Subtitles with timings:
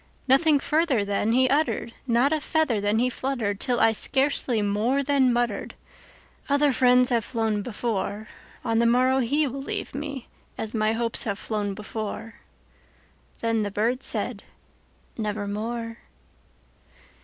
[0.27, 5.03] Nothing further then he uttered, not a feather then he fluttered, Till I scarcely more
[5.03, 8.27] than muttered,—"Other friends have flown before;
[8.65, 10.27] On the morrow he will leave me,
[10.57, 14.41] as my Hopes have flown before."Then the bird said,
[15.19, 15.99] "Nevermore."